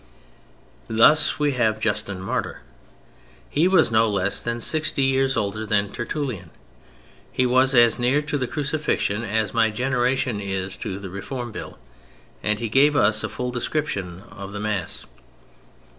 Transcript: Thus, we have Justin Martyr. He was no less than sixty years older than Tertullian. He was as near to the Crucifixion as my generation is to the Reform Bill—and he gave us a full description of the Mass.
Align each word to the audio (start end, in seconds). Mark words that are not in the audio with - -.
Thus, 0.89 1.37
we 1.37 1.51
have 1.51 1.79
Justin 1.79 2.21
Martyr. 2.21 2.61
He 3.51 3.67
was 3.67 3.91
no 3.91 4.09
less 4.09 4.41
than 4.41 4.59
sixty 4.59 5.03
years 5.03 5.37
older 5.37 5.63
than 5.63 5.91
Tertullian. 5.91 6.49
He 7.31 7.45
was 7.45 7.75
as 7.75 7.99
near 7.99 8.23
to 8.23 8.39
the 8.39 8.47
Crucifixion 8.47 9.23
as 9.23 9.53
my 9.53 9.69
generation 9.69 10.41
is 10.41 10.75
to 10.77 10.97
the 10.97 11.11
Reform 11.11 11.51
Bill—and 11.51 12.59
he 12.59 12.67
gave 12.67 12.95
us 12.95 13.23
a 13.23 13.29
full 13.29 13.51
description 13.51 14.23
of 14.31 14.53
the 14.53 14.59
Mass. 14.59 15.05